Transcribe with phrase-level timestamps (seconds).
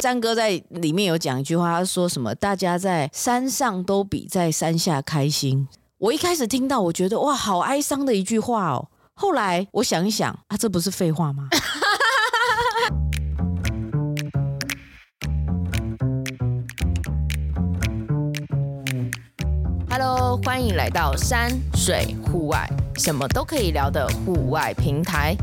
[0.00, 2.32] 詹哥在里面有讲一句话，他说什么？
[2.36, 5.66] 大家在山上都比在山下开心。
[5.98, 8.88] 我一开始听到，我觉得哇，好哀伤的一句话哦。
[9.14, 11.48] 后来我想一想，啊，这不是废话吗？
[19.90, 25.36] Hello，欢迎来到山水户外，什么都可以聊的户外平台。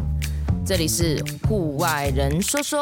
[0.66, 2.82] 这里是户外人说说。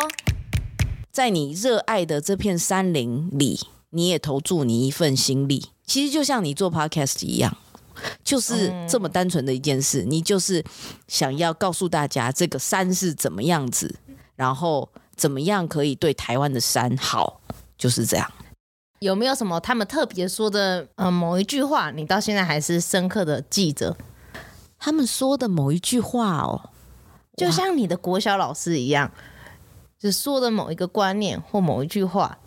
[1.13, 3.59] 在你热爱的这片山林里，
[3.91, 5.67] 你也投注你一份心力。
[5.85, 7.55] 其实就像你做 podcast 一样，
[8.23, 10.03] 就是这么单纯的一件事。
[10.03, 10.65] 你就是
[11.07, 13.95] 想要告诉大家这个山是怎么样子，
[14.35, 17.39] 然后怎么样可以对台湾的山好，
[17.77, 18.31] 就是这样。
[18.97, 23.95] 有没有什么他们特别说的呃某一句话，你到现在还是深刻的记着？
[24.79, 26.71] 他们说的某一句话哦，
[27.37, 29.11] 就像你的国小老师一样。
[30.03, 32.37] 只说的某一个观念或某一句话，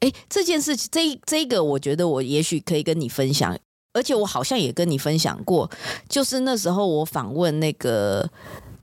[0.00, 3.58] 哎，这件事情，这这个，我觉得我也许可以跟你分享，
[3.94, 5.70] 而且我好像也跟你分享过，
[6.06, 8.28] 就是那时候我访问那个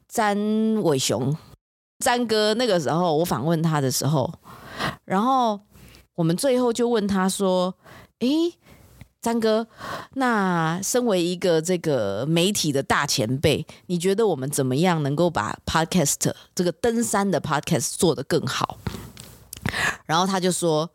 [0.07, 0.35] 詹
[0.81, 1.37] 伟雄，
[1.99, 4.33] 詹哥，那个时候我访问他的时候，
[5.03, 5.59] 然后
[6.15, 7.75] 我们最后就问他说，
[8.21, 8.27] 哎。
[9.25, 9.65] 詹哥，
[10.13, 18.77] 那身为一个这个媒体的大前辈，你觉得我们怎么样能够把 podcast 这个登山的 podcast 做得更好？
[20.05, 20.87] 然后他就说：“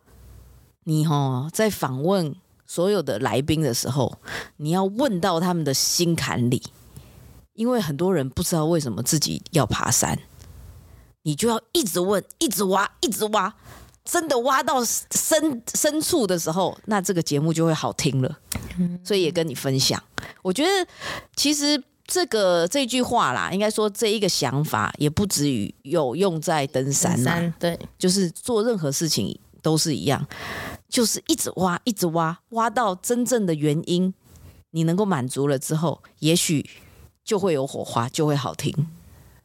[0.86, 2.32] 你哦，在访问
[2.64, 4.16] 所有的来宾的时候，
[4.58, 6.62] 你要问到他们的心坎里，
[7.54, 10.16] 因为很多人不知道为什么自己要爬山，
[11.22, 13.52] 你就要一直问，一直挖，一直挖。”
[14.10, 18.38] 真的挖到深深处的时候，那这个节目就会好听了。
[19.04, 20.02] 所以也跟你分享，
[20.42, 20.70] 我觉得
[21.36, 27.30] 其实这个这句话啦，应该说这一个想法也不止于有用在登山呐。
[27.30, 30.26] 山，对，就是做任何事情都是一样，
[30.88, 34.12] 就是一直挖，一直挖，挖到真正的原因，
[34.70, 36.68] 你能够满足了之后，也许
[37.22, 38.74] 就会有火花，就会好听。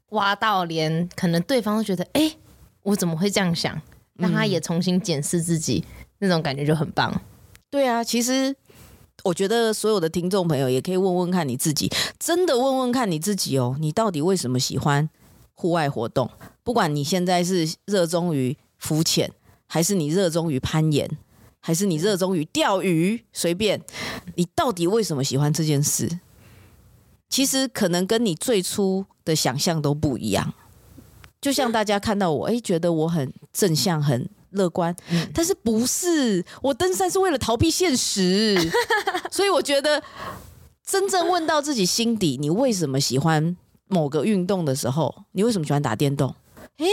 [0.09, 2.37] 挖到连可能对方都觉得，哎，
[2.83, 3.79] 我怎么会这样想？
[4.17, 7.21] 让他也重新检视自己，嗯，那种感觉就很棒。
[7.69, 8.55] 对啊，其实
[9.23, 15.09] 我觉得所有的听众朋友也可以问问看你自己，真的问问看你自己哦，你到底为什么喜欢
[15.53, 16.29] 户外活动？
[16.63, 19.31] 不管你现在是热衷于浮潜，
[19.67, 21.09] 还是你热衷于攀岩，
[21.59, 23.81] 还是你热衷于钓鱼，随便，
[24.35, 26.19] 你到底为什么喜欢这件事？
[27.27, 30.53] 其实可能跟你最初的想象都不一样。
[31.45, 34.95] 就像大家看到我，哎，觉得我很正向、很乐观，
[35.31, 36.44] 但是不是？
[36.63, 38.57] 我登山是为了逃避现实，
[39.29, 40.01] 所以我觉得
[40.84, 43.55] 真正问到自己心底，你为什么喜欢
[43.88, 46.34] 某个运动的时候，你为什么喜欢打电动？
[46.78, 46.88] 哎，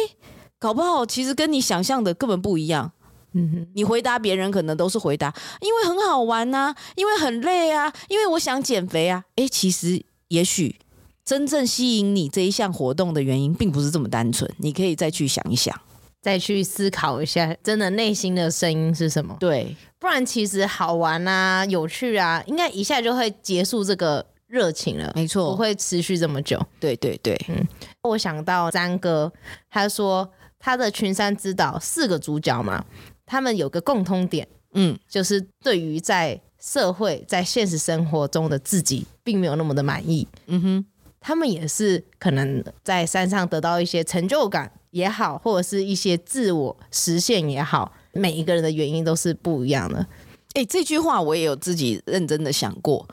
[0.58, 2.92] 搞不好其实跟你想象的根本不一样。
[3.32, 9.24] 嗯哼，你回答别人可能都是回答，因为很好玩呐，因为很累啊，因为我想减肥啊。
[9.36, 10.76] 哎，其实也许。
[11.24, 14.50] 真正吸引你这一项活动的原因，并不是这么单纯。
[14.58, 15.74] 你可以再去想一想，
[16.20, 19.36] 再去思考一下，真的内心的声音是什么？
[19.38, 25.12] 对，不然其实好玩啊、有趣啊，应该一下就会结束这个热情了。
[25.14, 26.60] 没错，不会持续这么久。
[26.80, 27.66] 对对对，嗯，
[28.02, 29.32] 我想到詹哥，
[29.70, 30.28] 他说
[30.58, 32.84] 他的群山之岛四个主角嘛，
[33.24, 40.26] 他们有个共通点，嗯，就是对于在社会、在现实生活中的自己，并没有那么的满意。
[40.46, 40.84] 嗯哼。
[41.22, 50.06] 他们也是可能在山上得到一些成就感也好，或者是一些自我实现也好，每一个人的原因都是不一样的。
[50.54, 53.08] 哎，这句话我也有自己认真的想过，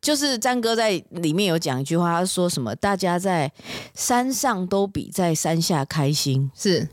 [0.00, 2.74] 就是詹哥在里面有讲一句话，他说什么？
[2.76, 3.52] 大家在
[3.94, 6.50] 山上都比在山下开心。
[6.54, 6.88] 是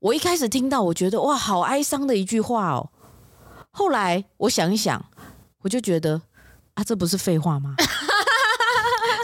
[0.00, 2.90] 我一开始听到，我觉得哇，好哀伤的一句话哦。
[3.70, 5.02] 后来我想一想，
[5.62, 6.20] 我就觉得
[6.74, 7.74] 啊，这不是废话吗？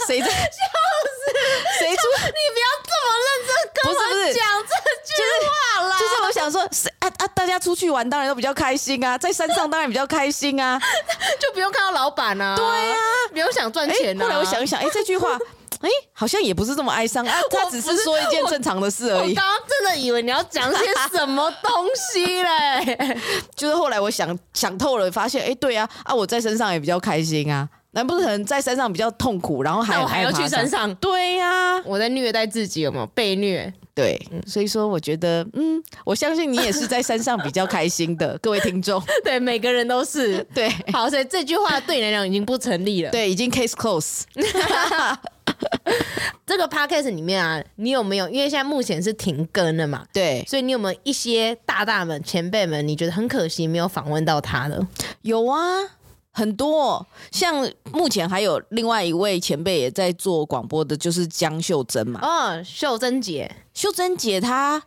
[0.06, 1.32] 谁在 笑死？
[1.78, 2.02] 谁出？
[2.26, 3.94] 你不要这么认真跟我
[4.32, 4.72] 讲这
[5.06, 5.14] 句
[5.46, 5.98] 话啦！
[5.98, 7.26] 就是我想说，谁啊啊！
[7.28, 10.80] 大家出去玩当然都比较开心啊，在山上当然比较开心啊，
[11.40, 12.54] 就不用看到老板啊。
[12.56, 12.96] 对、啊，
[13.32, 14.24] 不用想赚钱、啊。
[14.24, 15.38] 后来我想一想，哎，这句话，
[15.80, 17.40] 哎，好像也不是这么哀伤啊。
[17.50, 19.30] 他只是说一件正常的事而已。
[19.30, 23.18] 我刚刚真的以为你要讲些什么东西嘞？
[23.56, 27.68] 就是后来我想想透了，发现，哎，对啊，啊，我在身上也比较开心啊。
[27.92, 30.94] 难不成在山上比较痛苦，然后还还要去山上？
[30.96, 33.72] 对呀、啊，我在虐待自己，有没有被虐？
[33.94, 39.02] 对，所以说我觉得，嗯，我相信你也是在山上比较开心的，各位听众。
[39.22, 40.42] 对，每个人都是。
[40.54, 43.10] 对，好，所以这句话对你来讲已经不成立了。
[43.10, 44.22] 对，已经 case close。
[46.46, 48.26] 这个 podcast 里面啊，你有没有？
[48.30, 54.86] 因为现在目前是停更了嘛，对，所以你有没有一些大大们、前辈们，你觉得很可惜没有访问到他的？
[55.20, 55.58] 有啊，
[56.32, 57.06] 很多。
[57.30, 62.20] 像目前还有另外一位前辈也在做广播的，就是江秀珍嘛。
[62.22, 64.82] 哦，秀珍姐，秀珍姐她。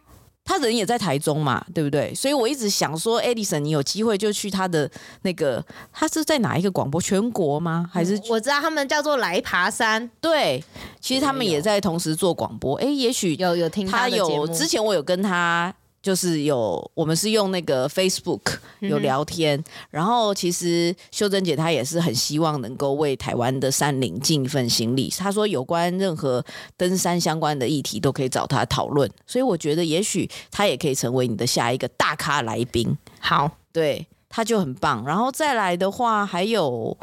[0.48, 2.14] 她人也在台中嘛，对不对？
[2.14, 4.88] 所以我一直想说，Edison，你有机会就去她的
[5.24, 7.02] 那个，她是在哪一个广播？
[7.02, 7.90] 全国吗？
[7.92, 10.08] 还是、嗯、我知道他们叫做来爬山。
[10.22, 10.64] 对，
[11.02, 12.76] 其实他们也在同时做广播。
[12.76, 15.74] 哎，也许有有听他有之前我有跟他。
[16.06, 25.12] 就是有，我们是用那个 Facebook 有聊天，嗯、然后其实秀珍姐她也是很希望能够为台湾的山林尽一份心力。
[25.18, 26.46] 她说有关任何
[26.78, 32.96] 登山相关的议题都可以找她讨论，所以我觉得也许她也可以成为你的下一个大咖来宾。
[33.20, 35.04] 好，对，她就很棒。
[35.08, 36.96] 然后再来的话，还有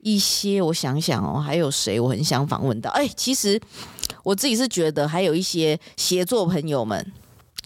[0.00, 2.90] 一些我想想哦，还有谁我很想访问到？
[2.90, 3.58] 哎，其实
[4.22, 7.10] 我自己是觉得还有一些协作朋友们。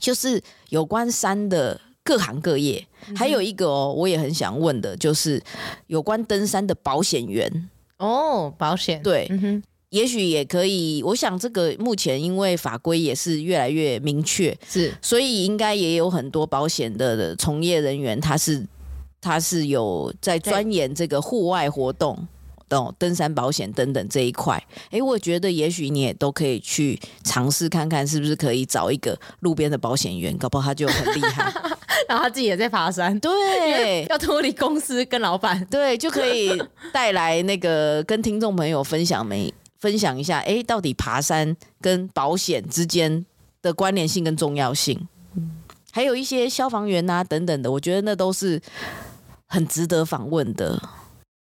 [0.01, 5.41] 就是有关山的各行各业，嗯、还有一个哦，我也很想问的，就是
[5.87, 7.69] 有关登山的保险员。
[7.99, 9.01] 哦，保险。
[9.03, 9.63] 对，嗯、哼。
[9.91, 11.03] 也许也可以。
[11.03, 18.65] 我想这个目前因为法规也是越来越明确，是，所以应该也有很多保险的从业人员，他是
[19.21, 22.17] 他是有在钻研这个户外活动。
[22.99, 31.53] 登山保险等等这一块，哎，我觉得也许你也都可以去尝试看看，是不是可以找一个路边的保险员，搞不好他就很厉害，
[32.07, 36.51] 然后他自己也在爬山，对，要脱离公司跟老板，对，就可以
[36.93, 43.25] 带来那个跟听众朋友分享没分享一下，哎，到底爬山跟保险之间
[43.63, 45.09] 的关联性跟重要性，
[45.91, 48.61] 还有一些消防员啊等等的，我觉得那都是
[49.47, 50.81] 很值得访问的。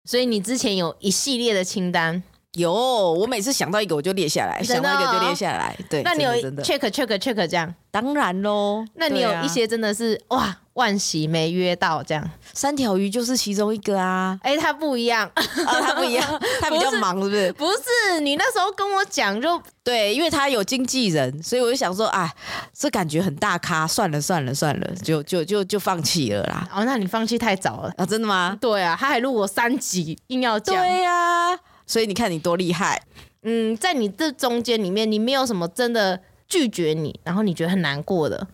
[0.05, 2.23] 所以你之前有一系列的清单，
[2.55, 5.76] 有，我每次想到一个我就列下来，想到一个就列下来。
[5.88, 6.31] 对，那你有
[6.62, 7.73] check check check 这样？
[7.93, 8.85] 当然喽。
[8.94, 12.29] 那你有一些真的是哇，万喜没约到这样？
[12.52, 14.37] 三条鱼就是其中一个啊。
[14.43, 16.26] 哎，他不一样， 他不一样，
[16.61, 17.52] 他比较忙，是不是？
[17.52, 22.32] 不是，你那时候跟我讲就对，因为他有经纪人，所以我就想说，啊，
[22.76, 26.69] 这感觉很大咖，算了算了算了，就就就就放弃了啦。
[26.75, 28.05] 哦，那你放弃太早了啊？
[28.05, 28.58] 真的吗？
[28.61, 30.75] 对啊，他还录我三集，硬要讲。
[30.76, 31.56] 对呀，
[31.91, 33.03] 所以你看你多厉害。
[33.43, 38.47] 嗯，在你这中间里面，你没有什么真的拒绝你，然后你觉得很难过的。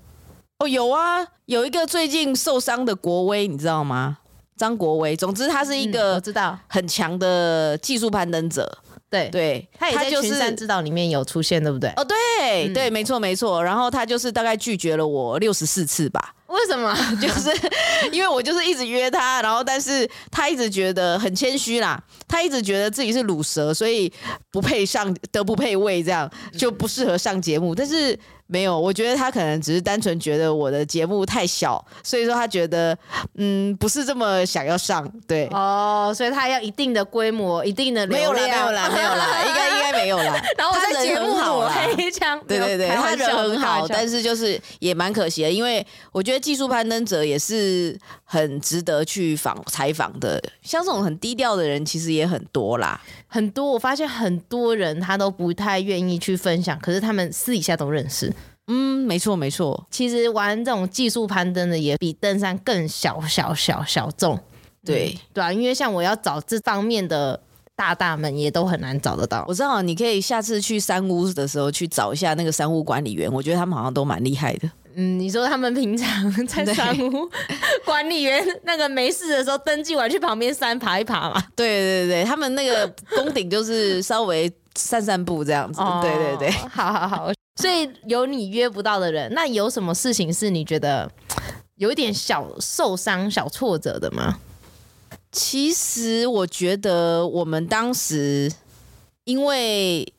[0.60, 4.16] 哦，有啊，有一个最近受伤的国威，你知道吗？
[4.56, 5.14] 张国威。
[5.14, 8.78] 总之，他是一个我知道很强的技术攀登者。
[9.10, 11.90] 对对，他也在群山之岛里面有出现，对不对？
[11.96, 13.62] 哦，对对，没错没错。
[13.62, 16.34] 然后他就是大概拒绝了我六十四次吧。
[16.48, 16.96] 为什么？
[17.20, 17.50] 就是
[18.12, 24.12] 因为我就是一直约他，然后但是他一直觉得很谦虚啦，他一直觉得自己是卤蛇，所以
[24.50, 27.74] 不配上，德不配位，这样就不适合上节目。
[27.74, 28.18] 但是。
[28.48, 32.96] 没有，我觉得他可能只是单纯觉得我的节目太小，所以说他觉得
[33.34, 40.40] 嗯不是这么想要上，对哦，所以他要一定的规模，一定的流量，没有啦，没有啦，没有啦，应该应该没有啦。
[40.56, 53.66] 然后我在节目好黑枪，对对对，他人很好，但是就是也蛮可惜的，因为我觉得技术攀登者也是很值得去访采访的，像这种很低调的人其实也很多啦，很多。
[53.66, 58.32] 我发现很多人他都不太愿意去分享，可是他们私底下都认识。
[58.68, 59.86] 嗯，没错没错。
[59.90, 64.38] 其实玩这种技术攀登的也比登山更小小小小众，
[64.84, 67.40] 对、嗯、对啊，因为像我要找这方面的
[67.76, 69.44] 大大们也都很难找得到。
[69.46, 74.70] 我知道你可以下次去山屋的时候去找一下那个山屋管理员，我觉得他们好像都蛮厉害的。
[74.98, 77.30] 嗯，你说他们平常在 山屋
[77.84, 81.40] 管理员那个没事的时候登记完去旁边山爬一爬嘛？
[81.54, 85.80] 对对对，他们那个 攻顶就是稍微散散步这样子。
[85.82, 87.30] 哦、对对对，好好好。
[87.56, 91.10] 所以有你约不到的人，那有什么事情是你觉得
[91.76, 94.38] 有一点小受伤、小挫折的吗？
[95.32, 98.50] 其实我觉得我们当时
[99.24, 100.10] 因为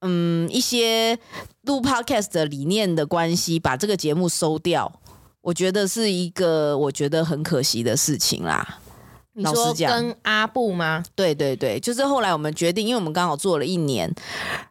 [0.00, 1.18] 嗯一些
[1.62, 5.00] 录 podcast 的理念的关系，把这个节目收掉，
[5.40, 8.80] 我觉得是一个我觉得很可惜的事情啦。
[9.34, 11.02] 你说跟阿布吗？
[11.14, 14.14] 对对对，就是后来我们决定，因为我们刚好做了一年，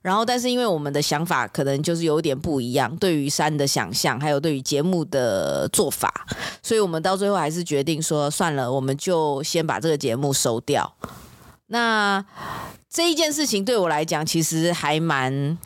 [0.03, 6.27] 然后但是因为我们的想法可能就是有点不一样，对于山的想象，还有对于节目的做法，
[6.61, 10.93] 所以我们到最后还是决定说算了，我们就先把这个节目收掉。
[11.67, 12.23] 那
[12.87, 15.57] 这一件事情对我来讲，其实还蛮，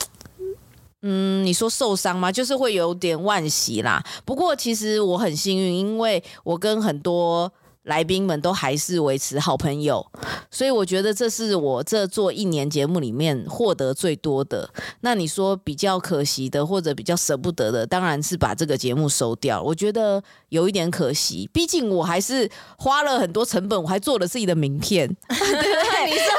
[1.02, 2.32] 嗯，你说受伤吗？
[2.32, 4.02] 就是会有点惋惜啦。
[4.24, 7.52] 不过其实我很幸运，因为我跟很多。
[7.86, 10.04] 来宾们都还是维持好朋友，
[10.50, 14.68] 所以我觉得这是我这做一年节目里面获得最多的。
[15.00, 19.62] 那你说比较可惜的，或者比较舍不得的，当然是把这个节目收掉。
[19.62, 25.08] 我觉得有一点可惜，毕竟我还是花了很多成本，我还做了自己的名片。
[25.28, 25.36] 对
[26.10, 26.32] 你说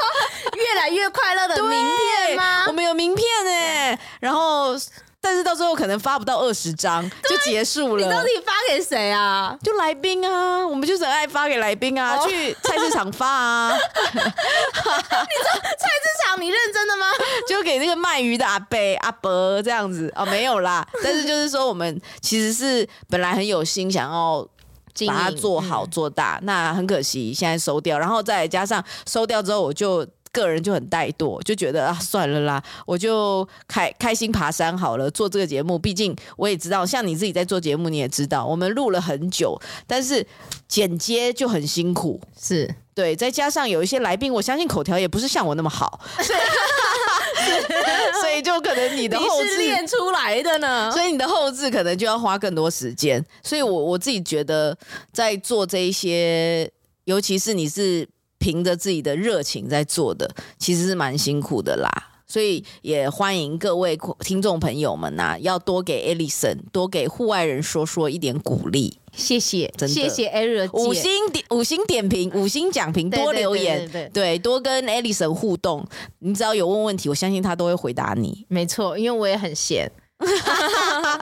[0.54, 2.66] 越来越快乐的名片 吗？
[2.66, 4.76] 我们有名片哎、欸，然后。
[5.20, 8.06] 但是到最后可能发不到二十张就结束了。
[8.06, 9.58] 你到底发给谁啊？
[9.60, 13.76] 就来宾啊，我们就爱发给来宾啊，哦、去菜市场发啊。
[14.14, 17.06] 你说菜市场，你认真的吗？
[17.48, 20.86] 就给那个卖鱼的阿伯阿伯这样子哦，没有啦。
[21.02, 24.46] 但是就是说，我们其实是本来很有心想要
[25.08, 30.06] 把它做好做大，那很可惜现在收掉，然后再加上收掉之后，我就。
[30.32, 35.10] 个人就很怠惰，就觉得啊，算了啦，我就开开心爬山好了。
[35.10, 40.26] 做这个节目，毕竟我也知道，像你自己在做节目，你也知道，我们录了很久，但是
[40.66, 43.16] 剪接就很辛苦，是对。
[43.16, 46.38] 再加上有一些来宾，我相信口条也不是像我那么好， 所以，
[48.20, 53.24] 所以就可能你的后置练出来的呢，所以你的后置可能就要花更多时间。
[53.42, 54.76] 所以我我自己觉得，
[55.12, 56.70] 在做这一些，
[57.04, 58.08] 尤其是你是。
[58.38, 61.90] 凭着自己的热情在做的，其实是蛮辛苦的啦。
[62.30, 68.98] 所以也欢迎各位听众朋友们呐、啊，要多给 Alison，多给户外人说说一点鼓励。
[69.14, 70.30] 谢谢，真的谢谢
[70.74, 75.88] 五星点五星点评，五星奖评，多留言，对，对，对，对，对，多跟 Alison 互动。
[76.18, 78.44] 你只要有问问题，我相信他都会回答你。
[78.48, 79.90] 没错，因为我也很闲。
[80.20, 81.18] 那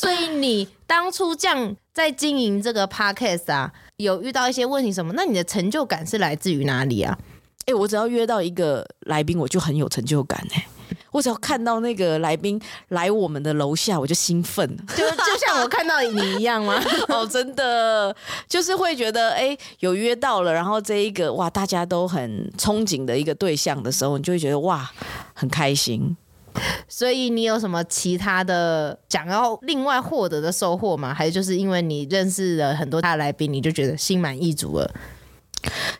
[0.00, 5.12] 所以你当初这样在经营这个 podcast 啊，有遇到一些问题什么？
[5.14, 7.16] 那你的成就感是来自于哪里啊？
[7.60, 10.66] 哎、欸，我只要约到一个来宾，我就很有成就感哎、欸。
[11.12, 16.80] 我只要看到那个来宾来我们的楼下，我就兴奋， 就就像我看到你一样吗？
[17.08, 18.14] 哦，真的，
[18.48, 24.88] 就是会觉得哎、欸，有约到了，然后这一个哇，大家都很憧憬的一个对象的时候，你就会觉得哇，
[25.34, 26.16] 很开心。
[26.88, 31.14] 所以你有什么其他的想要另外获得的收获吗？
[31.14, 34.90] 还是就是因为你认识了很多大来宾，你就觉得心满意足了？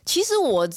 [0.04, 0.68] 其实我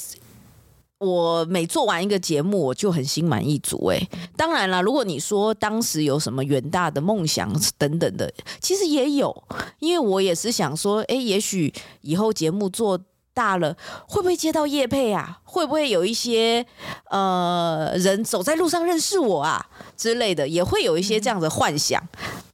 [0.98, 3.86] 我每做完一个节目，我就很心满意足。
[3.86, 9.44] 哎，当然了，如果你说当时有什么远大的梦想等等的，其实也有，
[9.80, 13.00] 因为我也是想说，哎，也许以后节目做。
[13.34, 13.76] 大了
[14.08, 15.40] 会不会接到叶配啊？
[15.42, 16.64] 会不会有一些
[17.10, 20.46] 呃人走在路上认识我啊之类的？
[20.46, 22.02] 也会有一些这样的幻想。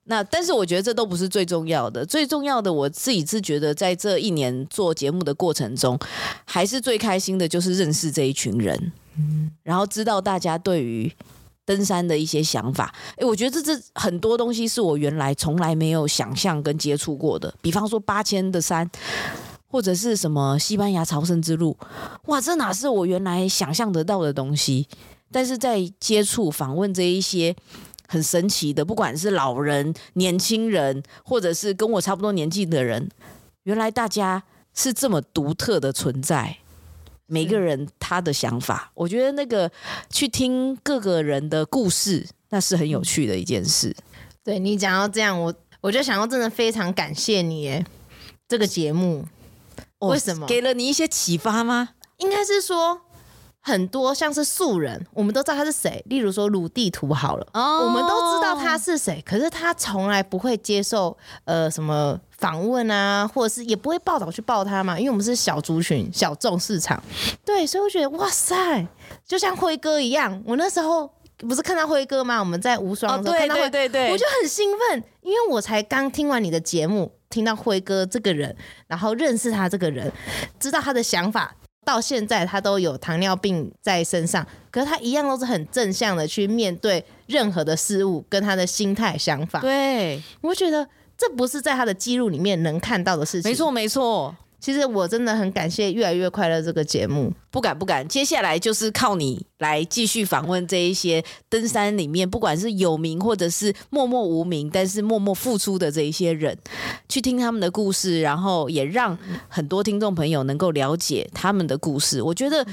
[0.04, 5.96] 那但是我觉得这都不是最重要的，最重要的我自己是觉得在这一年做节目的过程中，
[6.44, 8.92] 还是最开心的就是认识这一群人，
[9.62, 11.12] 然后知道大家对于
[11.64, 12.92] 登山的一些想法。
[13.18, 18.90] 诶，我觉得这这很多东西是我原来从来没有想象跟接触过的，比方说八千的山。
[19.70, 21.76] 或者是什么西班牙朝圣之路，
[22.26, 24.88] 哇，这哪是我原来想象得到的东西？
[25.30, 27.54] 但是在接触访问这一些
[28.08, 33.08] 很神奇的，不管是老人、年轻人，或者是跟我差不多年纪的人，
[33.62, 34.42] 原来大家
[34.74, 36.56] 是这么独特的存在。
[37.26, 39.70] 每个人他的想法，我觉得那个
[40.10, 43.94] 去听各个人的故事，那是很有趣的一件事。
[44.42, 47.86] 对，你讲到这样，我我就想要真的非常感谢你耶，
[48.48, 49.24] 这个节目。
[50.08, 51.90] 为什么给了你一些启发吗？
[52.18, 53.00] 应该是说
[53.60, 56.02] 很多像是素人，我们都知道他是谁。
[56.06, 67.02] 例如说鲁地图好了，哦，我们都知道他是谁，可是他从来不会接受呃什么访问啊，或者是也不会报道去报他嘛，因为我们是小族群、小众市场。
[67.44, 68.86] 对，所以我觉得哇塞，
[69.26, 71.10] 就像辉哥一样，我那时候
[71.48, 72.38] 不是看到辉哥吗？
[72.38, 77.12] 我们在无双的时候看到辉哥，对对对对，我就很兴奋，因为我才刚听完你的节目。
[77.30, 78.56] 听到辉哥这个人，
[78.88, 80.10] 然后认识他这个人，
[80.58, 81.54] 知道他的想法，
[81.86, 89.60] 到现在他都有糖尿病在身上，可是他一样都是很正向的去面对任何的事物，跟他的心态想法。
[89.60, 90.84] 对，我觉得
[91.16, 93.48] 这不是在他的记录里面能看到的事情。
[93.48, 94.34] 没错，没错。
[94.60, 98.06] 其实我真的很感谢《越来越快乐》这个节目，不敢不敢。
[98.06, 106.56] 接下来就是靠你来继续访问这一些登山里面，不管是有名或者是默默无名，但是默默付出的这一些人，
[107.08, 109.16] 去听他们的故事，然后也让
[109.48, 112.20] 很多听众朋友能够了解他们的故事。
[112.20, 112.66] 我觉得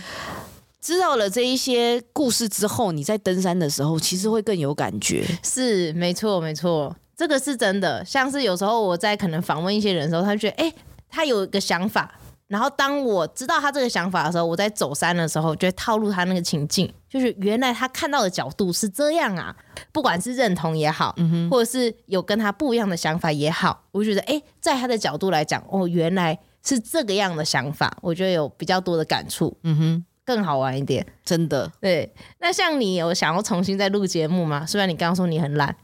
[0.81, 5.25] 知道了这一些故事之后，你在登山的时候，其实会更有感觉。
[5.41, 8.03] 是，没错，没错，这个是真的。
[8.03, 10.73] 像是有时候我在可能访问一些人的时候，他就觉得，哎。
[11.09, 12.13] 他有一个想法，
[12.47, 19.55] 然后当我知道他这个想法的时候，我在走山的时候就会套路他那个情境，就是原来他看到的角度是这样啊，
[19.91, 31.71] 不管是认同也好，嗯，或者是有跟他不一样的想法也好，我觉得哎，在他的角度来讲，哦，原来是这个样的想法，我觉得有比较多的感触，嗯哼，更好玩一点，真的。
[31.81, 34.65] 对，那像你有想要重新再录节目吗？
[34.65, 35.75] 虽然你刚刚说你很懒。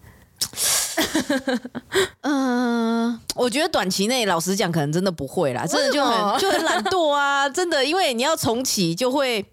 [2.22, 9.46] 嗯、呃，我觉得短期内老实讲，可能真的不会啦，真的就很就很懒惰啊，真的，因为你要重启，就会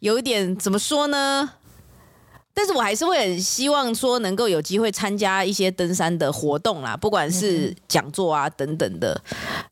[0.00, 1.50] 有一点怎么说呢？
[2.54, 9.18] 但是我还是会很希望说能够有机会参加一些登山的活动啦，不管是讲座啊等等的。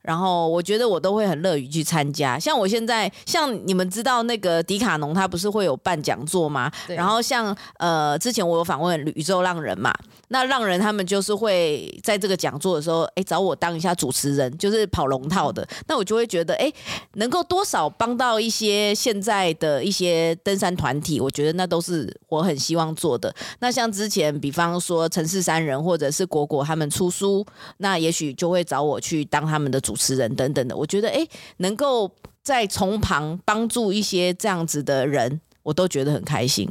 [0.00, 2.38] 然后我觉得我都会很乐于去参加。
[2.38, 6.72] 像我现在，像你们知道那个迪卡侬，他不是会有办讲座吗？
[6.88, 9.92] 然后像呃，之前我有访问宇宙浪人嘛，
[10.28, 15.68] 那浪人他们就是会在这个讲座的时候，哎，找我当一下主持人，就是跑龙套的。
[15.86, 16.72] 那我就会觉得，哎，
[17.14, 22.58] 能够多少帮到一些现在的一些登山团体，我觉得那都是我很。
[22.70, 23.34] 希望做的。
[23.58, 27.44] 那像之前，比方说城市三人或者是果果他们出书，
[27.78, 30.76] 那也许就会找我去当他们的主持人等等的。
[30.76, 32.08] 我觉得，哎，能够
[32.44, 36.68] 在从旁帮助一些这样子的人，我都觉得很开心。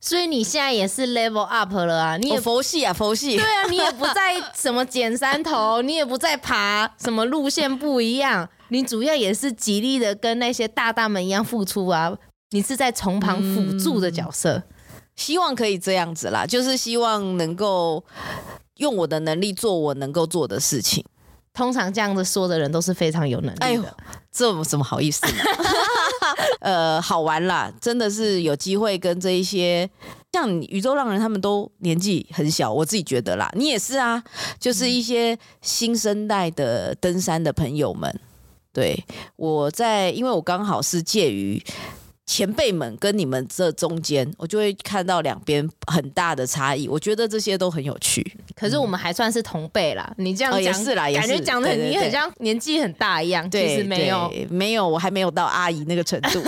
[0.00, 2.16] 所以你现在也是 level up 了啊！
[2.16, 3.36] 你也、哦、佛系啊，佛系。
[3.36, 12.12] 对啊，你也不在什么捡山头，你也不在爬什么路线不一样，你主要也是极力的跟那些大大们一样付出啊！
[12.50, 14.58] 你是在从旁辅助的角色。
[14.58, 14.62] 嗯
[15.16, 18.04] 希望可以这样子啦，就是希望能够
[18.76, 21.04] 用我的能力做我能够做的事情。
[21.52, 23.64] 通常这样子说的人都是非常有能力的。
[23.64, 23.82] 哎呦，
[24.30, 25.32] 这怎么好意思呢？
[26.60, 29.88] 呃，好玩啦，真的是有机会跟这一些
[30.32, 34.22] 像宇宙浪人他们都年纪很小，我自己觉得啦，你也是啊，
[34.60, 38.20] 就是一些新生代的登山的朋友们。
[38.70, 39.02] 对，
[39.36, 41.62] 我在，因为我刚好是介于。
[42.26, 46.88] 前辈们跟你们这中间，我就会看到两边很大的差异。
[46.88, 48.36] 我觉得这些都很有趣。
[48.56, 53.48] 可是我们还算是同辈啦，嗯、你这样讲、哦、也是啦，也是感觉讲的你很像年纪很大一样。
[53.48, 56.42] 对，其实没有，没有，我还没有到阿姨那个程度。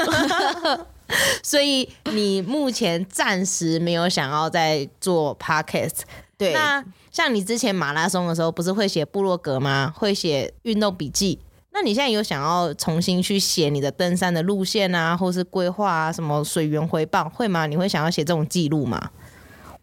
[1.43, 6.01] 所以你目前暂时没有想要再做 podcast。
[6.37, 9.93] 对，那像你之前马拉松的时候，不是会写部落格吗？
[9.97, 11.39] 会写运动笔记。
[11.73, 17.67] 那你现在有想要重新去写你的登山的路线啊，或是规划啊，什么水源回报会吗？
[17.67, 19.11] 你会想要写这种记录吗？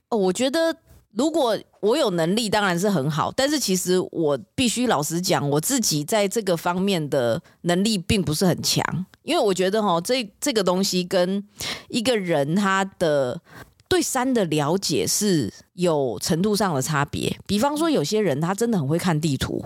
[0.09, 0.75] 哦，我觉得
[1.13, 3.31] 如果我有能力，当然是很好。
[3.31, 11.43] 但是其实我必须老实讲，我自己在这个方面的能力并不是很强，因为我觉得哈，这这个东西跟
[11.89, 13.41] 一个人他的。
[13.87, 17.35] 对山的了解是有程度上的差别。
[17.45, 19.63] 比方说，有些人他真的很会看地图，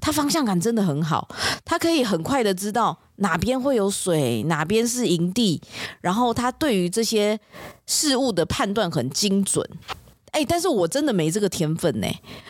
[0.00, 1.28] 他方向感真的很好，
[1.64, 5.60] 他可以很快的知道哪边会有水，哪边是营地，
[6.00, 7.38] 然后他对于这些
[7.86, 9.68] 事物的判断很精准。
[10.30, 12.06] 哎，但是我真的没这个天分呢。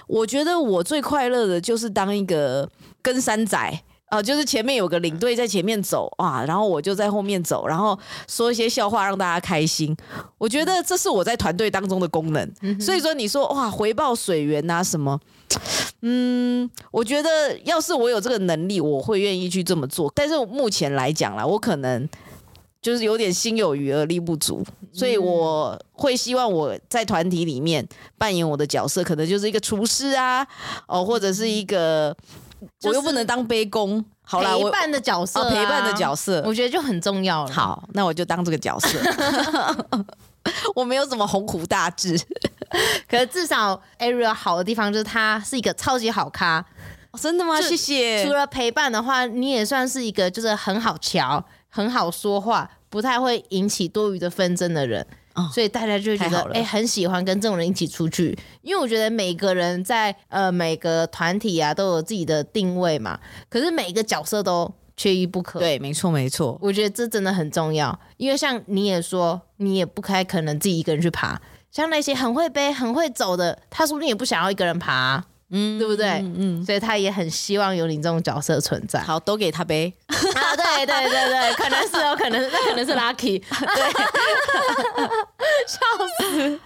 [0.07, 2.68] 我觉得我最快乐的就是当一个
[3.01, 3.81] 跟山仔。
[4.11, 9.94] 呃，就是前面有个领队在前面走啊，然后我就在后面走，然后说一些笑话让大家开心。
[10.38, 12.81] 我觉得这是我在团队当中的功能。
[12.81, 15.21] 所以说，你说哇，回报水源啊什么，
[16.01, 20.11] 嗯，我觉得要是我有这个能力，我会愿意去这么做。
[20.14, 22.09] 但是目前来讲啦，我可能
[22.81, 30.47] 就是有点心有余而力不足，所以我会希望我在团体里面扮演我的角色，可能就是一个厨师啊，
[30.87, 32.16] 哦，或者是一个。
[32.85, 37.53] 我又不能当杯弓，好啦，陪伴的角色、啊哦，陪伴的角色，我觉得就很重要了。
[37.53, 38.99] 好，那我就当这个角色。
[40.75, 42.18] 我没有什么鸿鹄大志，
[43.09, 46.64] 可是至少 Ariel 好的地方就是他是一个超级好咖。
[47.11, 47.61] 哦、真的吗？
[47.61, 48.25] 谢谢。
[48.25, 55.07] 除了陪伴的话，你也算是一个就是很好瞧、很好说话、不太会引起多余的纷争的人。
[55.53, 65.59] 所以大家就觉得哎、欸，很喜欢跟这种人一起出去，因为我觉得每个人在呃每个团体啊都有自己的定位嘛，可是每一个角色都缺一不可。
[65.59, 75.24] 对，没错没错，我觉得这真的很重要，因为像你也说，你也不太可能自己一个人去爬，像那些很会背、很会走的，他说不定也不想要一个人爬、啊。
[75.50, 76.06] 嗯，对不对？
[76.06, 79.00] 嗯，嗯，所以他也很希望有你这种角色存在。
[79.00, 79.92] 好，都给他呗。
[80.08, 80.14] 啊，
[80.56, 83.40] 对对对对， 可能是哦，可能那可能是 Lucky。
[83.40, 83.92] 对，
[85.66, 85.78] 笑
[86.18, 86.61] 死！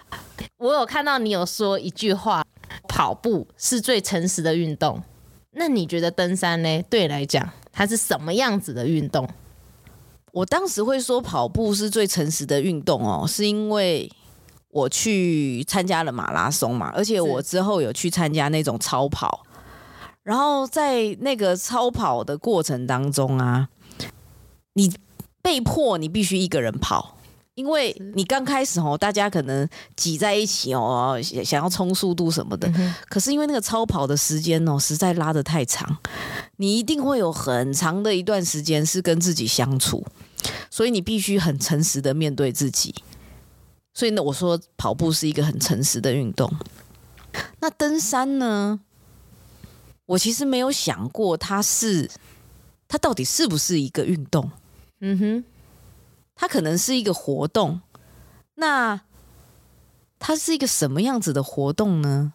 [0.59, 2.45] 我有看到你有说一句话，
[2.89, 5.03] 跑步是最诚实的运动。
[5.53, 6.83] 那你觉得登山呢？
[6.91, 9.29] 对你来讲，它是什么样子的运动？
[10.33, 14.11] 我当时会说跑步是最诚实的运动哦，是因为。
[14.73, 19.45] 我去参加了马拉松嘛，而且我之后有去参加那种超跑，
[20.23, 23.69] 然后在那个超跑的过程当中啊，
[24.73, 24.91] 你
[25.43, 27.19] 被迫你必须一个人跑，
[27.55, 32.67] 因为你刚开始哦，大家可能挤在一起哦，想要冲速度什么的。
[32.75, 35.99] 嗯、可是因为那个超跑的时间哦，实在拉得太长，
[36.57, 40.03] 你一定会有很长的一段时间是跟自己相处，
[40.71, 42.95] 所以你必须很诚实的面对自己。
[43.95, 46.53] 所以呢，我说跑步是一个很诚实的运动。
[47.61, 48.81] 那登山呢？
[50.07, 52.11] 我其实没有想过它是，
[52.89, 54.51] 它到底是不是一个运动？
[55.01, 55.45] 嗯哼。
[56.35, 57.83] 它可能是一个活动，
[58.55, 59.03] 那
[60.19, 62.33] 它是一个什么样子的活动呢？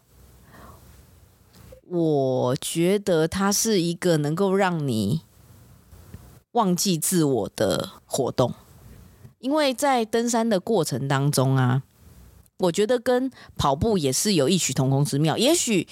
[1.82, 5.24] 我觉得它是一个能够让你
[6.52, 8.54] 忘记自我的活动，
[9.40, 11.84] 因为在登山的过程当中啊，
[12.58, 15.38] 我觉得跟跑步也是有异曲同工之妙。
[15.38, 15.88] 也许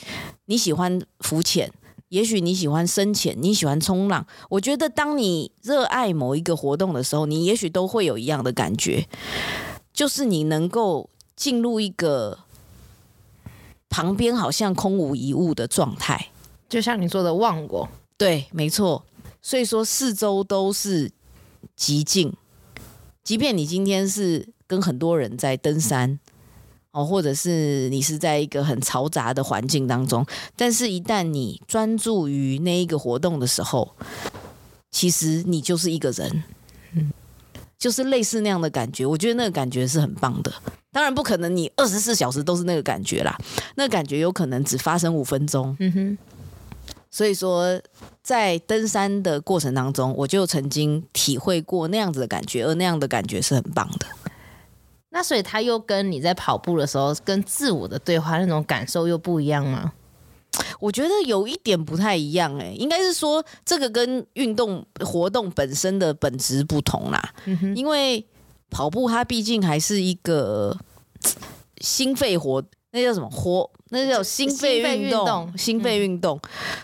[0.45, 1.71] 你喜欢浮潜。
[2.10, 4.25] 也许你喜欢深潜，你喜欢冲浪。
[4.47, 9.05] 我觉得，当你热爱某一个活动的时候，你也许都会有一样的感觉，
[9.91, 12.38] 就是你能够进入一个
[13.89, 16.29] 旁边好像空无一物的状态，
[16.69, 17.89] 就像你说的忘我。
[18.15, 19.03] 对，没错。
[19.41, 21.12] 所以说，四周都是
[21.75, 22.31] 极静，
[23.25, 26.17] 即便你今天是跟很多人在登山。
[26.91, 33.93] 哦，或者是你是在一个很嘈杂的环境当中，但是，一旦你专注于那一个活动的时候，
[34.91, 36.43] 其实你就是一个人，
[36.93, 37.11] 嗯，
[37.77, 39.05] 就是类似那样的感觉。
[39.05, 40.49] 我觉得那个感觉是很棒的。
[40.89, 43.38] 当然，不可能你二十四小时都是那个感觉啦，
[43.75, 45.75] 那感觉有可能只发生五分钟。
[45.81, 46.17] 嗯哼。
[47.15, 47.80] 所以说，
[48.21, 54.06] 在登山的过程当中，我就曾经体会过那样子的感觉，而那样的感觉是很棒的。
[55.12, 59.93] 那所以他又跟你在跑步的时候跟自我的对话那种感受又不一样吗？
[60.82, 67.34] 我觉得有一点不太一样诶、欸，应该是说这个跟运动活动本身的本质不同啦。
[67.45, 68.25] 嗯，因为
[68.69, 70.78] 跑步它毕竟还是一个
[71.80, 72.62] 心肺活，
[72.95, 73.69] 那叫什么活？
[73.89, 76.39] 那叫心肺运动，心肺运动。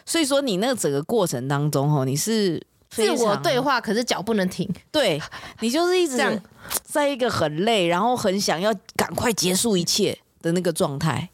[0.05, 4.69] 所以说你那个整个过程当中哦，你是自我对话，可是脚不能停。
[4.91, 5.19] 对，
[5.61, 6.37] 你就是一直 这样。
[6.83, 11.29] 在一个很累，然后很想要赶快结束一切的那个状态，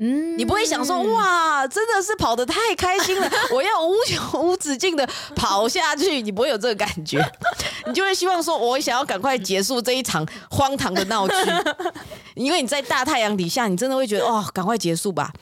[0.00, 7.20] 嗯，你不会想说哇，真的是跑得太开心了， 我要无穷无止境的跑下去，你不会有这个感觉，
[7.86, 11.34] 你就会希望说，我想要赶快结束这一场荒唐的闹剧，
[12.36, 15.32] 因为你在大太阳底下，你真的会觉得哦，赶快结束吧。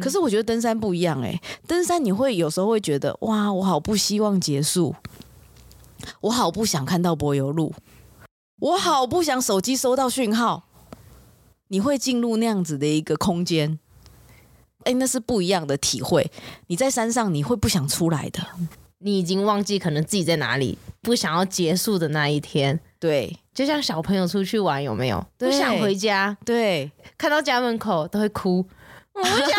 [0.00, 4.96] 可是我觉得登山不一样诶，登山你会有时候会觉得哇，我好不希望结束，
[6.22, 7.72] 我好不想看到柏油路。
[8.58, 10.64] 我好不想手机收到讯号，
[11.68, 13.78] 你会进入那样子的一个空间，
[14.84, 16.30] 哎，那是不一样的体会。
[16.66, 18.40] 你在山上，你会不想出来的，
[18.98, 22.78] 你已经忘记可能自己在哪里，不想要结束的那一天。
[22.98, 25.24] 对，就像小朋友出去玩，有没有？
[25.38, 28.64] 不想回家，对，看到家门口都会哭。
[29.12, 29.50] 我不想要进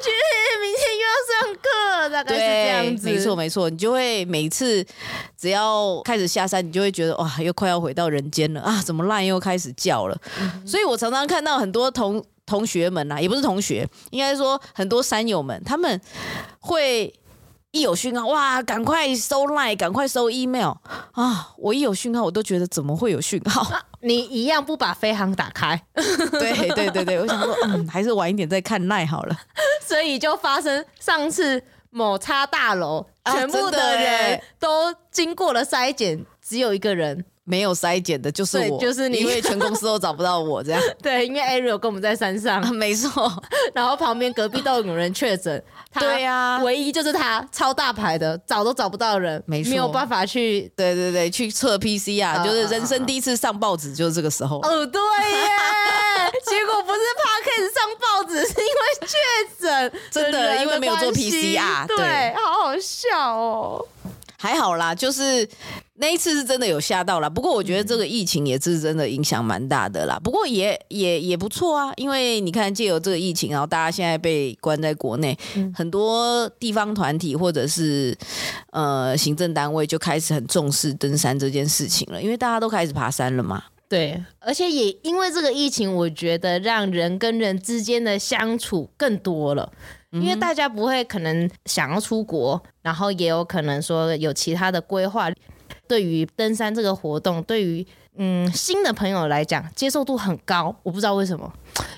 [0.00, 0.08] 去，
[0.62, 3.10] 明天又要上课，大概是这样子。
[3.10, 4.86] 没错没错，你就会每次
[5.36, 8.80] 只要开始下山，你就会觉得哇，又快要回到人间了啊！
[8.80, 10.16] 怎么 LINE 又开始叫了？
[10.40, 16.00] 嗯、所以我常常看到很多同同学们呐，也不是同学，应该说很多山友们，他们
[16.58, 17.14] 会。
[17.70, 20.72] 一有讯号，哇，赶快收 line，赶快收 email
[21.12, 21.52] 啊！
[21.58, 23.62] 我一有讯号，我都觉得怎么会有讯号？
[24.00, 25.78] 你一样不把飞航打开？
[25.92, 29.36] 对对对对，我想说， 嗯，还是晚一点再看 line 好了。
[29.86, 37.26] 所以就发生上次某差大楼，全部的人都经过了筛检，只有一个人。
[37.48, 40.80] 没有筛检的就是我，就是你，因为全公司都找不到我这样。
[41.02, 43.32] 对，因为 Ariel 跟我们在山上，啊、没错。
[43.74, 45.62] 然后旁边隔壁都有人确诊，
[45.98, 54.58] 对呀，唯一就是他超大牌的，找都找不到人，没错，没有办法去，对对对，去测 PCR，就是人生第一次上报纸，就是这个时候。
[54.58, 55.48] 哦，对耶，
[56.46, 63.86] 结果不是 Podcast 上报纸，是因为确诊，真的，因为没有做 PCR，对，对，好好笑哦。
[64.40, 65.46] 还好啦，就是
[65.94, 67.28] 那一次是真的有吓到啦。
[67.28, 70.16] 不过我觉得这个疫情也是真的影响蛮大的啦。
[70.22, 78.16] 不过也也也不错啊，因为你看借由这个疫情，然后大家现在被关在国内，嗯、很多地方团体或者是
[78.70, 83.64] 呃行政单位就开始很重视登山这件事情了，因为大家都开始爬山了嘛。
[83.88, 89.72] 对，而且也因为这个疫情，我觉得让人跟人之间的相处更多了。
[90.10, 95.30] 因为大家不会可能想要出国，然后也有可能说有其他的规划。
[95.86, 100.74] 对于登山这个活动，对于嗯新的朋友来讲，接受度很高。
[100.82, 101.50] 我不知道为什么，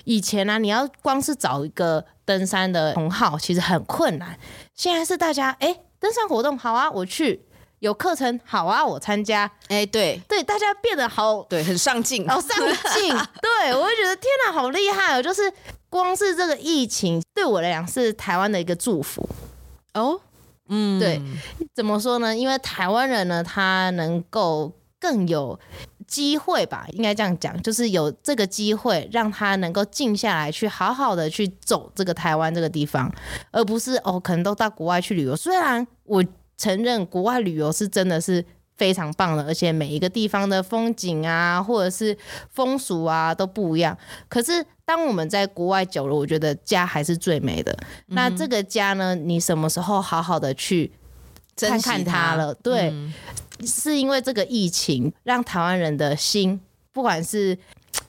[0.05, 4.37] 以前呢、啊，你要光是找一个登山的同好，其实很困难。
[4.75, 7.45] 现在是大家哎，登山活动好啊，我去，
[7.79, 9.49] 有课程好啊，我参加。
[9.67, 12.57] 哎，对对，大家变得好，对，很上进，好上
[12.93, 13.09] 进。
[13.41, 15.21] 对，我会觉得天哪，好厉害哦！
[15.21, 15.51] 就是
[15.91, 19.29] 光是这个疫情对我来讲是台湾的一个祝福
[19.93, 20.19] 哦。
[20.69, 21.21] 嗯，对，
[21.75, 22.35] 怎么说呢？
[22.35, 25.59] 因为台湾人呢，他能够更有
[26.07, 33.13] 机会吧，应该这样讲，就是有这个机会让他能够静下来，去好好的去走这个台湾这个地方，
[33.51, 35.35] 而不是哦，可能都到国外去旅游。
[35.35, 36.23] 虽然我。
[36.57, 38.45] 承认国外旅游是真的是
[38.77, 42.15] 非常棒的，而且每一个地方的风景啊，或者是
[42.51, 43.97] 风俗啊都不一样。
[44.29, 47.71] 可是当我们在国外久了，我觉得家还是最美的。
[48.09, 50.91] 嗯、那这个家呢，你什么时候好好的去
[51.55, 52.53] 看看它了？
[52.55, 53.13] 对，嗯、
[53.65, 56.59] 是因为这个疫情让台湾人的心，
[56.91, 57.57] 不管是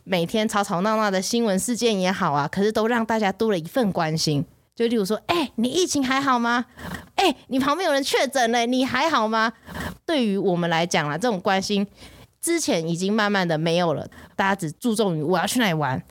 [0.02, 4.44] 每天吵吵闹闹的新闻事件也好啊，可是都让大家多了一份关心。
[4.74, 6.64] 就例如说，哎、欸，你疫情还好吗？
[7.14, 9.52] 哎、欸，你旁边有人确诊了，你还好吗？
[10.04, 11.86] 对于我们来讲啊，这种关心
[12.40, 16.02] 之前已经慢慢的没有了，大家只注重于我要去哪里玩，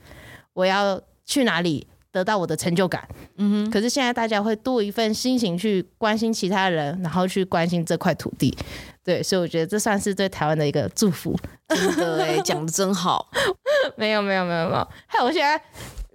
[0.53, 3.07] 我要去哪里得到我的成就感。
[3.37, 3.71] 嗯哼。
[3.71, 8.57] 可是现在大家会多一份心情去关心其他人，然后去关心这块土地。
[9.03, 11.35] 对，所以我觉得这算是对台湾的一个祝福。
[11.69, 13.29] 真的哎， 讲的真好。
[13.95, 15.61] 没有没有没有没有，害我现在。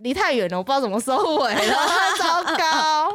[0.00, 1.74] 离太远了，我不知道怎么收尾了，
[2.20, 3.08] 糟糕。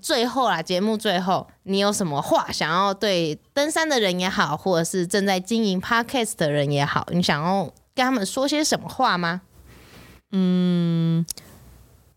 [0.00, 7.64] 最后啦，节目最后，你有什么话想要对登山的人也好，或者是正在经营 Podcast 的人也好，你想要
[7.94, 9.42] 跟他们说些什么话吗？
[10.32, 11.24] 嗯，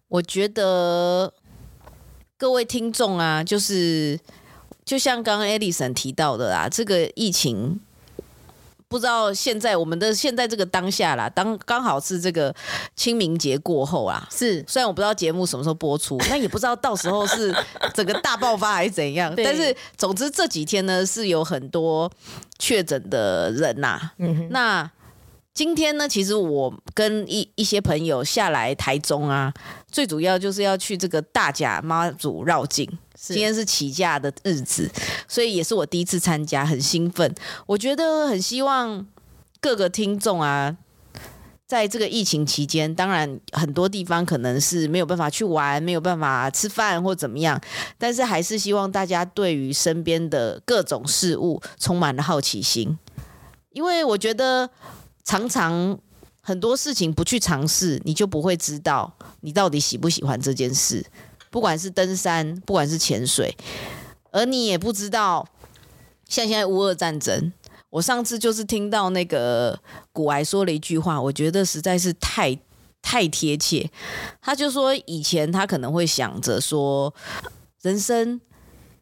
[0.08, 1.32] 我觉得
[2.38, 4.20] 各位听众啊，就是
[4.84, 7.80] 就像刚刚 Alison 提到的啦，这个疫情。
[8.88, 12.56] 不知道现在我们的现在这个当下啦，当刚好是这个
[12.96, 17.54] 清明节过后啊，是虽然我不知道节目什么时候播出，那也不知道到时候是
[17.96, 22.10] 整个大爆发还是怎样， 但是总之这几天呢是有很多
[22.60, 24.14] 确诊的人呐、啊。
[24.20, 24.90] 嗯哼，那
[25.56, 29.54] 今天呢，其实我跟一一些朋友下来台中啊，
[29.90, 32.86] 最主要就是要去这个大甲妈祖绕境。
[33.16, 34.92] 今天是起驾的日子，
[35.30, 37.34] 所以也是我第一次参加，很兴奋。
[37.68, 39.08] 我觉得很希望
[39.62, 40.76] 各个听众啊，
[41.66, 47.60] 在这个疫情期间，当然很多地方可能是没有办法去玩，没有办法吃饭或怎么样，
[47.98, 53.00] 但是还是希望大家对于身边的各种事物充满了好奇心，
[53.72, 54.70] 因为我觉得
[55.26, 56.00] 常常
[56.42, 59.12] 很多事情不去尝试，你就不会知道
[59.42, 61.06] 你到底喜不喜欢这件事。
[61.50, 63.56] 不管是登山，不管是潜水，
[64.32, 65.48] 而你也不知道，
[66.28, 67.52] 像现在乌俄战争，
[67.90, 69.80] 我上次就是听到那个
[70.12, 72.60] 古埃说了一句话，我觉得实在是太
[73.02, 73.90] 太贴切。
[74.42, 77.14] 他就说，以前他可能会想着说，
[77.82, 78.42] 人生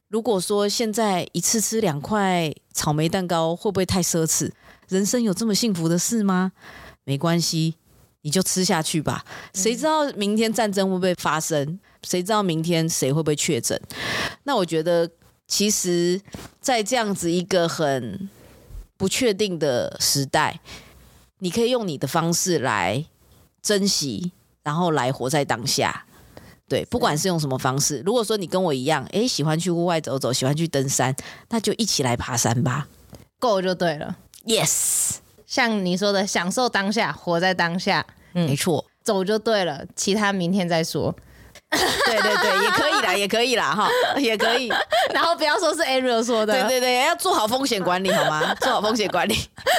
[0.08, 4.52] 如果说现在一次吃两块草莓蛋糕，会不会太奢侈？
[4.89, 6.52] 人生有这么幸福的事吗？
[7.04, 7.76] 没关系，
[8.22, 9.26] 你就吃下去吧。
[9.54, 11.80] 谁知道明天战争会不会发生？
[12.04, 13.80] 谁知道明天谁会不会确诊？
[14.43, 15.10] 那我觉得，
[15.48, 16.22] 其实，
[16.60, 18.30] 在这样子一个很
[18.98, 20.60] 不确定的时代，
[21.39, 23.06] 你可以用你的方式来
[23.62, 24.32] 珍惜，
[24.63, 26.06] 然后来活在当下。
[26.67, 28.02] 对，不管是用什么方式。
[28.06, 31.13] 如果说你跟我一样，诶，喜欢去户外走走，喜欢去登山，
[31.50, 32.88] 那就一起来爬山吧，
[33.38, 34.17] 够就对了。
[34.46, 38.06] Yes，像你说的，享受当下，活在当下。
[38.34, 41.16] 嗯，没错，走就对了，其他明天再说。
[41.72, 44.70] 对对对，也可以啦，也可以啦，哈，也可以。
[45.13, 48.54] 然后不要说是 Ariel 说的，对对对，要做好风险管理，好吗？
[48.62, 49.36] 做好风险管理，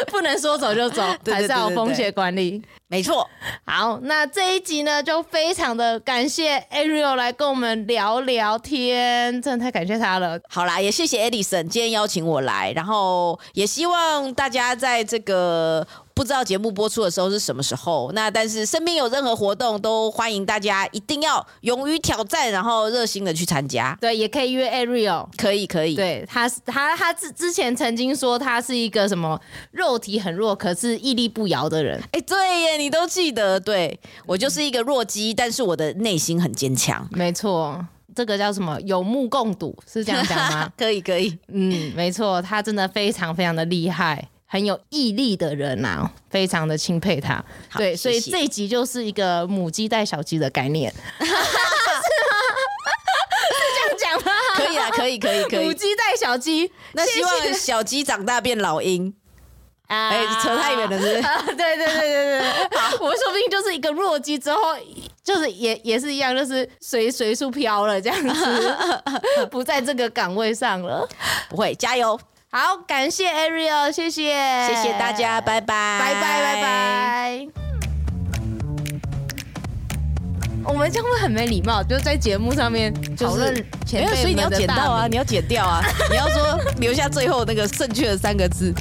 [0.08, 2.62] 不能说走就走， 还是要风险管理。
[2.88, 3.28] 没错。
[3.66, 10.38] 好，那这一集呢，就非常的感谢 Ariel 来跟我们聊聊天，真的太感谢他了。
[10.48, 15.86] 好啦，也谢谢 Edison 今天邀请我来，然后也希望大家在这个。
[16.14, 23.98] 不知道节目播出的时候是什么时候，那但是身边有任何活动都欢迎大家一定要勇于挑战，然后热心的去参加。
[24.00, 25.96] 对，也可以约 Ariel，可以可以。
[25.96, 29.40] 对，他他他之之前曾经说他是一个什么
[29.72, 32.00] 肉体很弱，可是屹立不摇的人。
[32.12, 33.58] 哎，对耶，你都记得。
[33.58, 37.08] 对，我就是一个弱鸡，但是我的内心很坚强。
[37.10, 38.80] 没错，这个叫什么？
[38.82, 40.70] 有目共睹，是这样讲吗？
[40.78, 41.36] 可以可以。
[41.48, 44.28] 嗯，没错，他真的非常非常的厉害。
[44.46, 47.44] 很有毅力的人呐、啊，非常的钦佩他。
[47.76, 47.96] 对。
[47.96, 51.30] 所以这一集就是一个母鸡带小鸡的概念，是吗？
[53.50, 53.58] 是
[53.98, 54.32] 这样讲吗？
[54.56, 55.64] 可以啊，可以，可以，可以。
[55.66, 59.14] 母鸡带小鸡，那希望小鸡长大变老鹰。
[59.86, 61.26] 哎、欸，扯太远了，是不是？
[61.26, 62.78] 啊、对对对对对。
[62.78, 64.74] 好， 我说不定就是一个弱鸡之后，
[65.22, 68.76] 就是也也是一样，就是随随处飘了这样子，
[69.50, 71.06] 不在这个岗位上了。
[71.50, 72.18] 不会，加油。
[72.56, 74.32] 好，感谢 Ariel，谢谢，
[74.68, 77.48] 谢谢大家，拜拜，拜拜，拜拜。
[80.64, 83.52] 我们这样会很没礼貌，就是在节目上面讨论
[83.84, 88.72] 前有，所以你要剪到啊，你要剪掉啊，你要说留下最后那个正确的三个字。